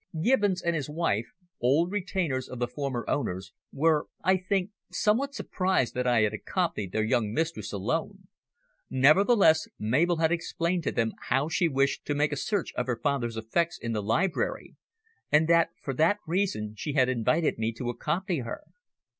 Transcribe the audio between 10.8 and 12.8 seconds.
to them how she wished to make a search